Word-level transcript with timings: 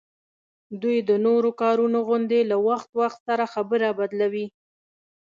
دوی 0.81 0.97
د 1.09 1.11
نورو 1.25 1.49
کارونو 1.61 1.99
غوندي 2.07 2.41
له 2.51 2.57
وخت 2.69 2.89
وخت 3.01 3.19
سره 3.27 3.45
خبره 3.53 3.87
بدلوي 3.99 4.47